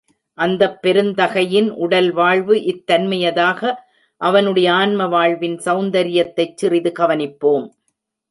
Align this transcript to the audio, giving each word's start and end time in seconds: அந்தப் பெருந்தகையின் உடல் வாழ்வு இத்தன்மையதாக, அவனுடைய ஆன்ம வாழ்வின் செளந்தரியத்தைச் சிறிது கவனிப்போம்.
அந்தப் 0.37 0.77
பெருந்தகையின் 0.83 1.69
உடல் 1.77 2.11
வாழ்வு 2.11 2.55
இத்தன்மையதாக, 2.71 3.71
அவனுடைய 4.21 4.73
ஆன்ம 4.73 5.07
வாழ்வின் 5.07 5.57
செளந்தரியத்தைச் 5.57 6.55
சிறிது 6.55 6.91
கவனிப்போம். 6.99 7.67